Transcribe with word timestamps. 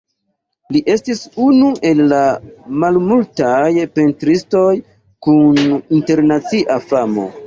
Li 0.75 0.79
estis 0.91 1.19
unu 1.47 1.65
el 1.89 1.99
la 2.13 2.21
malmultaj 2.83 3.59
pentristoj 3.97 4.71
kun 5.27 5.61
internacia 5.99 6.79
famo. 6.87 7.27